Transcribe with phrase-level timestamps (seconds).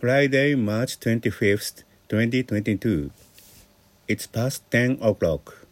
[0.00, 3.10] Friday, March 25th, 2022.
[4.08, 5.66] It's past 10 o'clock.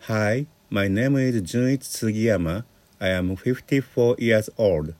[0.00, 2.64] Hi, my name is Junichi Sugiyama.
[3.00, 4.92] I am 54 years old.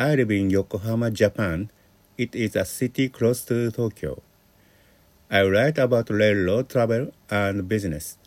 [0.00, 1.70] I live in Yokohama, Japan.
[2.18, 4.20] It is a city close to Tokyo.
[5.30, 8.18] I write about railroad travel and business.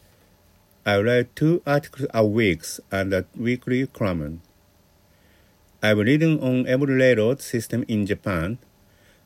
[0.86, 2.64] I write two articles a week
[2.94, 4.42] and a weekly column.
[5.84, 8.60] I'm reading on every railroad system in Japan.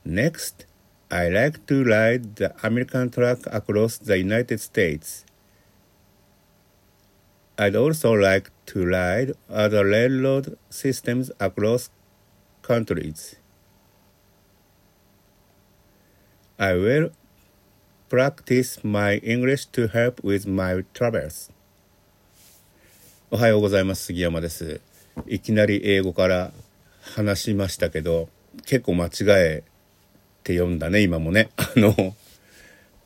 [0.04, 0.66] Next,
[1.12, 5.26] I like to ride the American truck across the United States.
[7.58, 11.92] I'd also like to ride other railroad systems across
[12.64, 13.36] countries.
[16.58, 17.12] I will
[18.09, 21.52] practice my English to help with my travels.
[23.30, 24.06] おはようございます。
[24.06, 24.81] 杉山です。
[25.28, 26.52] いきなり英語から
[27.16, 28.30] 話しましたけど、
[28.66, 29.63] 結構間違
[30.41, 31.50] って読んだね、今もね。
[31.58, 32.16] あの、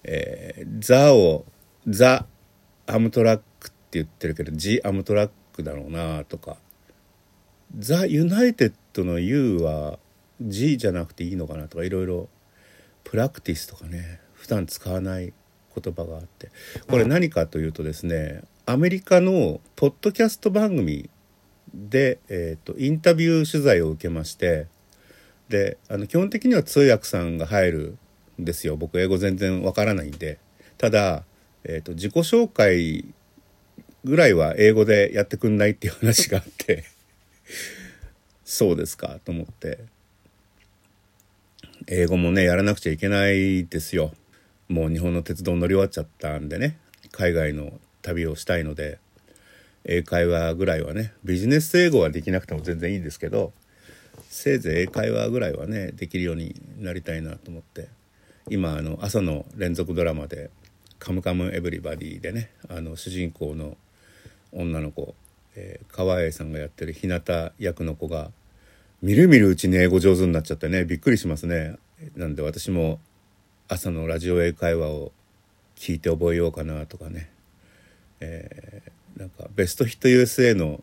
[0.03, 1.45] えー、ザを、
[1.88, 2.25] ザ・
[2.88, 6.58] アムトラックって言ってるけど、 the Amtrak だろうなとか、
[7.78, 10.00] the United の U は
[10.41, 12.30] G じゃなくていいのかなとか、いろいろ、
[13.03, 15.33] practice とかね、普段使わない
[15.75, 16.50] 言葉があって。
[16.88, 21.09] これ何かというとですねアメリカのポッドキャスト番組
[21.73, 24.67] で、えーと、インタビュー取材を受けまして
[25.49, 27.97] であの基本的には通訳さんが入る
[28.41, 28.77] んですよ。
[28.77, 30.39] 僕英語全然わからないんで。
[30.77, 31.23] ただ、
[31.63, 33.05] えーと、自己紹介
[34.03, 36.83] ぐらいは英語でやってくんないっていう話があって。
[38.43, 39.79] そうですかと思って。
[41.88, 44.13] 英語もねやらなくちゃいけないですよ。
[44.67, 46.77] もう日本の鉄道乗り終わっちゃったんでね。
[47.11, 48.99] 海外の旅をしたいので。
[49.88, 53.53] 英会話ぐらいはねビジネス英語はできなくても全然いいんですけど。
[54.30, 57.88] せいぜい英会話ぐらいはねできるようになりたいなと思って
[58.49, 60.49] 今あの朝の連続ドラマで
[60.99, 63.77] 「カムカムエヴリバディ」でねあの主人公の
[64.51, 65.16] 女の子、
[65.56, 67.22] えー、川栄さんがやってる日向
[67.59, 68.31] 役の子が
[69.01, 71.78] みるみるうちに英語上手になっちゃってねびっくりしますね。
[72.16, 73.00] なんで私も
[73.67, 75.11] 朝のラジオ英会話を
[75.75, 77.29] 聞いて覚えようかなとかね、
[78.19, 80.81] えー、なんかベストヒット USA の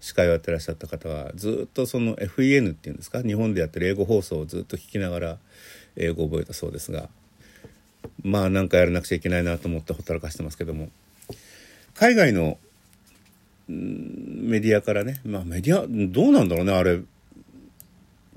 [0.00, 5.38] 司会をやってらっしゃった方はずっとその FEN っていうんですか日本でやってる英語放送をずっと聞きながら
[5.96, 7.08] 英語を覚えたそうですが
[8.22, 10.88] まあ何かやらなくちゃいけないなと思ってほったらかしてますけども
[11.94, 12.58] 海外の
[13.68, 17.00] メディアからねまあメディアどうなんだろうねあれ。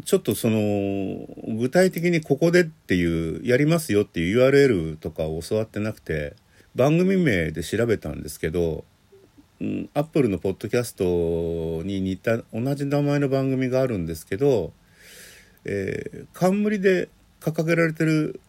[0.04, 1.28] ちょっとその
[1.60, 6.36] 具体的にここでっていうやりますよっていう URL とかを教わってなくて
[6.76, 8.84] 番組名で調べたんですけど、
[9.94, 14.74] アップルのポッドキャストに似た同じ名前の番組があるんですけど、
[15.66, 18.40] えー、冠で掲げられてる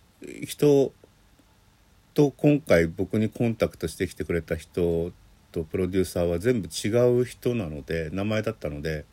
[0.44, 0.92] 人
[2.14, 5.12] と今回僕にコンタクトしてきてくれた人
[5.50, 6.88] とプロデューサーは全部違
[7.20, 9.04] う人なので名前だったので。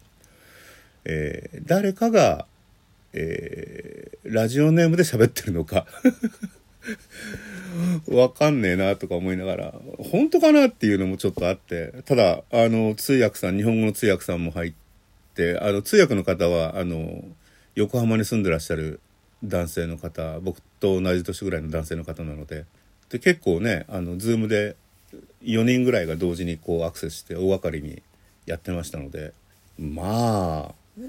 [1.05, 2.45] えー、誰かが、
[3.13, 5.85] えー、ラジオネームで喋ってるのか
[8.09, 9.73] わかんねえなとか思いながら、
[10.11, 14.73] 本当かなっていうのもちょっとあって、ただ、あの、通訳さん、日本語の通訳さんも入っ
[15.35, 17.23] て、あの、通訳の方は、あの、
[17.75, 18.99] 横浜に住んでらっしゃる
[19.43, 22.65] 男性の方、僕と同じ年ぐらいの男性の方なので、
[23.09, 24.75] で、結構ね、あの、 Zoom で
[25.43, 28.01] 4人ぐらいが同時にこうアクセスして大掛かりに
[28.45, 29.33] やってましたので、
[29.77, 31.01] まあ、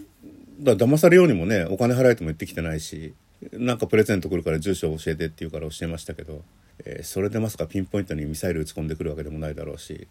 [0.60, 3.14] だ騙されようにもねお金払えとも言ってきてないし
[3.52, 6.42] なんかプレゼント来るから住所教えてって言うから教えましたけど、
[6.84, 10.08] えー、それでまさかピンポイントにミサイル撃ち込んでくるわけでもないだろうし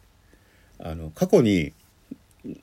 [0.80, 1.74] あの過去に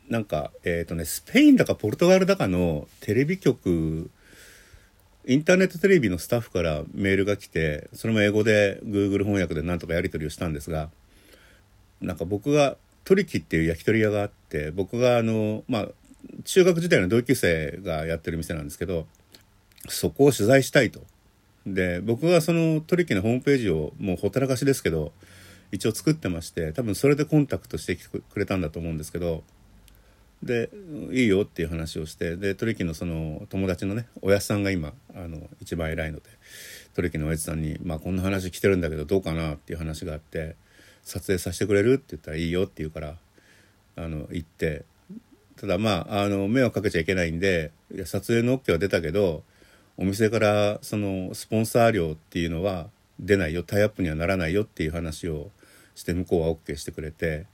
[0.09, 4.11] なんかえっ、ー、とねスペインだかポルトガルだかのテレビ局
[5.27, 10.89] インターネットテレビのスタッフからメールが来てそれも英語で Google 翻訳でなんとかやり取りをしたんですが
[12.01, 15.89] なんか僕がトリキっていう焼き鳥屋があって僕があのまあ
[16.45, 19.07] 中学時代の同級生がやってる店なんですけど
[19.89, 21.03] そこを取材したいと。
[21.67, 25.13] で僕がその取引のホームページをもうほったらかしですけど
[25.73, 29.43] 一応作ってまして多分それでコンタクトしてくれたんだと思うんですけど
[30.45, 30.71] で
[31.11, 36.25] いいよっていう話をしてで取引のその友達のねおやすさんが今あの一番偉いので
[36.95, 40.55] 取引のおやつさんに「まあこんな話来てるんだけどどうかな?」っていう話があって
[41.03, 43.19] 「撮影させてくれる?」って言ったら「いいよ」って言うから
[43.97, 44.85] あの行って
[45.57, 49.43] ただまああの迷惑かけちゃいけないんでいや撮影の OK は出たけど
[49.99, 52.89] お店からそのスポンサー料っていうのは
[53.19, 55.51] 出ないよタイアップにはならないよっていう話を
[55.95, 57.47] して向こうは OK してくれて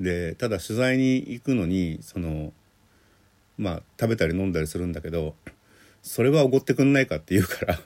[0.00, 2.52] でただ取材に行くのにその
[3.58, 5.34] まあ食べたり飲んだりするんだけど
[6.02, 7.80] それはおごってくんないかって言うから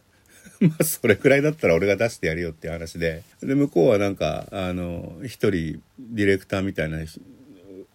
[0.69, 6.99] まあそれくらいだったら俺が出してやるよっていう話でで向こうはなんかあの一人ディレクターみたいな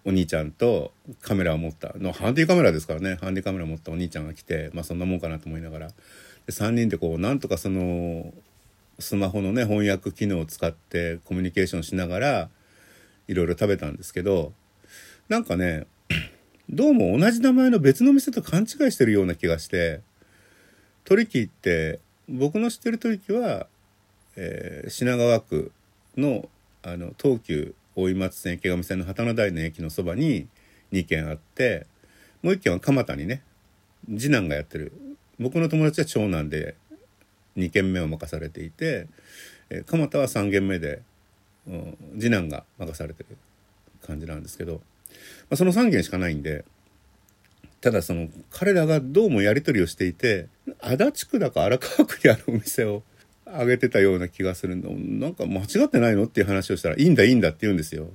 [0.06, 3.18] お兄ちゃんとカメラを持ったのハンディカメラですからね。
[3.22, 5.88] ハンディカメラ持ったお兄ちゃんが来てまあそんなもんかなと思いながら。
[5.88, 5.94] で
[6.50, 8.34] 3人でこうなんとかその
[9.00, 12.50] スマホのね翻訳機能を使ってコミュニケーションしながら
[13.28, 14.54] いろいろ食べたんですけど
[15.28, 15.88] なんかね
[16.70, 20.02] どうも同じ名前の別の店と勘違いしてるような気がして
[21.06, 23.68] トリキって僕の知ってるトリキは、
[24.36, 25.72] えー、品川区
[26.18, 26.48] の
[26.82, 30.48] あの東急大井松線池上線の旗の台の駅のそばに
[30.92, 31.86] 2軒あって
[32.42, 33.42] もう1軒は蒲田にね
[34.08, 34.94] 次男がやってる
[35.40, 36.76] 僕の友達は長男で
[37.58, 39.08] 2軒目を任されていて、
[39.70, 41.02] え、蒲田は3軒目で、
[41.68, 43.38] うん、次男が任されてる
[44.06, 44.80] 感じなんですけど、ま
[45.52, 46.66] あ、その3軒しかないんで
[47.82, 50.48] ただその彼らがどうもやり取りをしていて
[50.82, 53.04] 足立区だか荒川区にあるお店を
[53.54, 54.92] あげてたような気がするの。
[54.92, 58.12] なんか間違ってないのっていう話をしたら「いいんだいいんだ」って言うんですよ。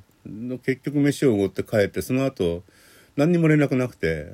[0.63, 2.63] 結局飯をおごって帰ってその後
[3.17, 4.33] 何にも連絡なくて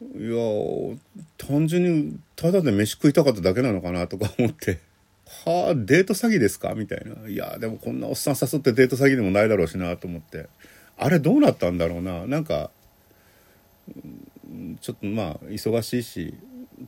[0.00, 0.96] いや
[1.36, 4.78] 単純にただで飯食いたかっただけなのかなとか思って
[5.44, 10.46] 「はあデート詐欺ですか?」みたいな「いやでもこんなおっさん誘ってデート詐欺でもないだろうしな」と思って。
[11.02, 12.26] あれどうなったんだろうな？
[12.26, 12.70] なんか
[14.82, 16.34] ちょっとまあ忙しいし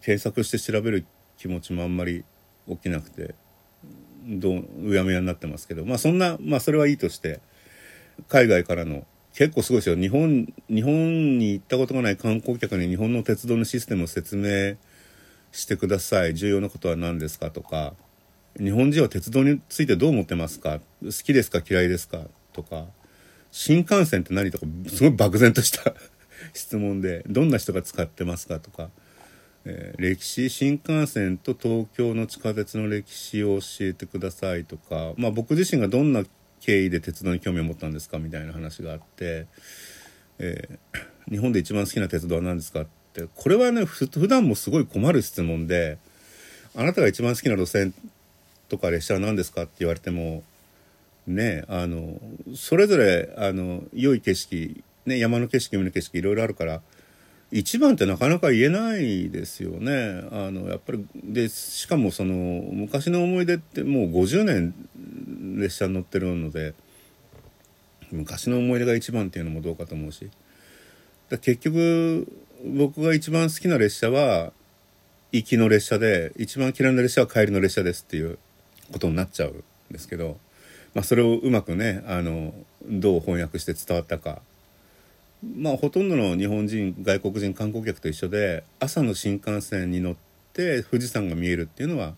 [0.02, 1.06] 検索して調べる
[1.38, 2.22] 気持ちもあんまり
[2.68, 3.34] 起きなくて
[4.26, 5.84] どううやむやになってますけど。
[5.84, 7.40] まあそんなまあそれはいいとして
[8.28, 9.96] 海外からの結構すごいですよ。
[9.96, 14.76] 日本日本に行ったことがない観光客に日本の鉄道のシステムを説明
[15.52, 16.34] してください。
[16.34, 17.94] 重要なことは何ですかとか。
[18.58, 20.80] 日本人は鉄道についてどう思ってますか？
[21.02, 21.62] 好きですか？
[21.66, 22.26] 嫌いですか？
[22.52, 22.84] とか。
[23.50, 24.50] 新幹線って何？
[24.50, 25.94] とかすごい漠然とした
[26.52, 28.60] 質問でどんな人が使ってますか？
[28.60, 28.90] とか、
[29.64, 36.24] えー、歴史新幹線と東京の地下鉄の歴史を教えてくださいとか、まあ、僕自身がどんな
[36.60, 39.46] 経緯で鉄道に興味を持ったんですかみたいな話があって、
[40.38, 45.98] えー、日本で一番好きな鉄道は何ですかってこれはね普段もすごい困る質問で
[46.76, 47.94] あなたが一番好きな路線
[48.68, 50.42] とか列車は何ですかって言われても
[51.26, 52.18] ねあの
[52.54, 56.80] それぞれあの良い景色ね、山の景色海の景色いろいろあるから
[57.54, 60.25] 一番ってなかなか言えないですよね。
[60.32, 64.75] あのやっぱりでしかもその昔の思い出ってもう50年
[65.60, 66.72] 列車に乗ってるので
[68.10, 70.31] 昔の思い出が一番っていうのもどうかと思うし
[71.28, 72.26] だ結局
[72.64, 74.52] 僕が一番好きな列車は
[75.31, 78.38] 行きの列車で一番嫌いな列車は帰りの列車ですっていう
[78.93, 80.38] ことになっちゃうんですけど、
[80.94, 82.55] まあ、それをうまくねあの
[82.87, 84.40] どう翻訳して伝わったか
[85.42, 90.16] まあほとんどの日本人外国人観光客と一緒で朝の新幹線に乗っ
[90.52, 92.14] て富士山が見えるっていうのは、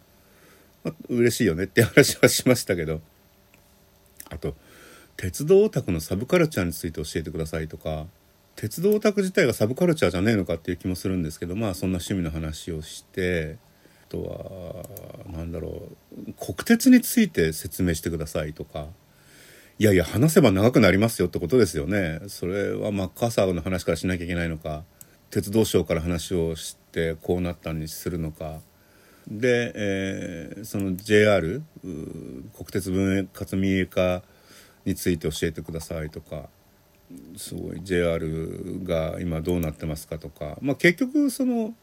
[0.82, 3.00] まあ、嬉しいよねって話はしましたけど。
[4.31, 4.55] あと
[5.17, 8.06] 鉄道オタクのサブカルチャーについて教えてくださいとか
[8.56, 13.56] 鉄道オタク自体がサブカルチャーじゃねえのかっていう気もするんですけどまあそんな趣味の話をして
[14.09, 15.82] あとは何だろ
[16.29, 18.87] う国鉄について説明してくださいとか
[19.76, 22.21] いやいや話せば長くなりますよってことですよね。
[22.29, 24.85] それはマッカーサーの話からしなきゃいけないのか
[25.31, 28.61] 鉄道省から話をしてこうなったにするのか。
[29.26, 34.22] で、えー、その JR 国鉄分割民営化
[34.84, 36.49] について教えてくださいとか
[37.37, 41.75] すごい JR が今どうなってますかとか、まあ、結局その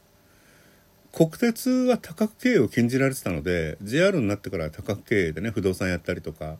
[1.11, 6.57] 国鉄は多角経営を禁じられてたので JR になってから多角経営でね不動産やったりとか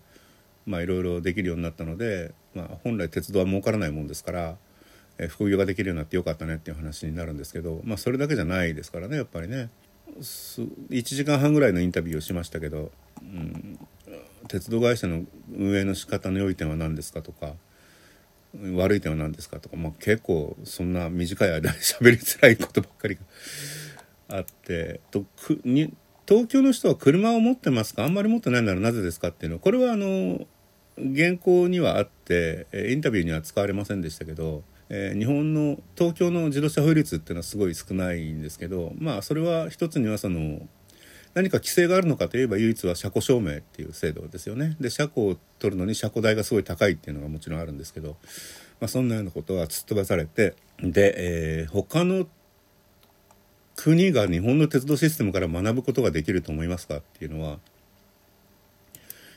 [0.66, 4.56] まあいろいろできるようになったので、まあ、本来鉄道は儲からないもんですから、
[5.18, 9.70] えー、副業ができるようになってよかったねっていう話になるんですけど、まあ、それだけじゃないですからねやっぱりね。
[10.20, 12.92] 1時間半ぐらいのインタビューをしましたけど、
[13.22, 13.80] うん、
[14.50, 15.24] 鉄道会社の
[15.56, 17.54] 運営の仕方の良い点は何ですかとか
[18.76, 23.22] 悪い点は何ですかとか、まあ、結構そんな短い間に喋りづらいことばっかりが
[24.38, 25.94] あってとくに
[26.28, 28.04] 東京の人は車を持ってますか？
[28.04, 29.56] あんまり持ってないならなぜですかっていうの。
[29.56, 30.46] はこれはあの
[30.98, 40.68] 原稿にはあってインタビューには使われませんでしたけど、えー、日本の東京の自動車保有率っていうのはすごい少ないんですけどまあそれは一つにはその
[41.34, 44.76] 何か規制があるのかといえば唯一は車庫証明っていう制度ですよね。
[44.82, 48.18] で車庫を取るのに車庫代がすごい高いっていうのがもちろんあるんですけど、
[48.82, 51.16] まあ、そんなようなことは突っ飛ばされてで、
[51.62, 52.28] えー、他の
[53.84, 57.58] 国が日本の鉄道システムから学ぶことができると思いますかっていうのは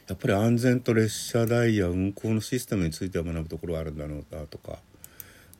[0.06, 4.80] やっぱり安全と列車代や運行のシステムについては学ぶところがあるんだろうなとか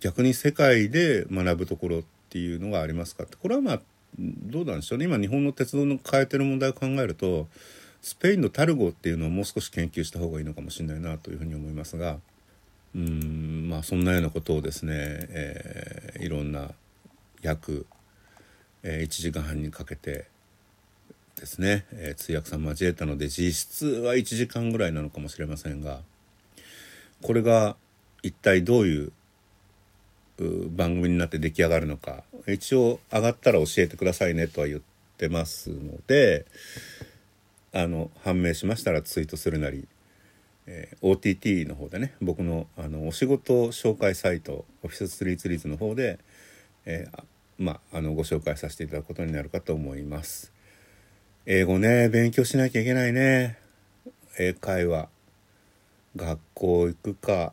[0.00, 3.81] 逆に世界で学ぶところっていうのがありますかってこれはまあ
[4.19, 5.07] どうなんでしょうね。
[5.07, 7.49] 今日本の鉄道の変えてる問題を考えると
[8.03, 12.19] スペインのタルゴっていうのをもう少し研究した方がいいのかもしれないなというふうに思いますが
[12.95, 16.73] うんまあそんなようなことをですね、えー、いろんな
[17.45, 17.87] 約、
[18.85, 20.26] え、1時間半にかけて
[21.37, 26.00] ですね、え、通訳さん交えたので実質は1時間ぐらいなのかもしれませんが
[27.23, 27.76] これが
[28.23, 29.12] 一体どういう
[30.71, 34.81] 番組になって出来上がるのか一応上がったら教えてくださいねとは言っ
[35.17, 36.45] てますので
[37.73, 39.87] あの判明しましたらツイートするなり、
[40.67, 46.19] えー、OTT の方でね僕のあのお仕事紹介サイトオフィススリーツリーズの方で、
[46.85, 47.25] えー、
[47.58, 50.52] まああのご紹介させていただくことになるかと思います。
[51.46, 53.58] 英語ね勉強しなきゃいけないね。
[54.38, 55.08] 英会話
[56.16, 57.52] 学校行くか。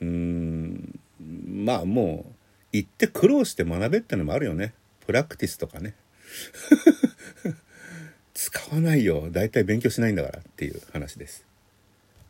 [0.00, 2.32] うんまあもう
[2.72, 4.74] 行って苦労して学べってのもあるよね。
[5.06, 5.94] プラクティスとかね。
[8.34, 9.28] 使わないよ。
[9.30, 11.49] 大体勉強しないんだからっていう話です。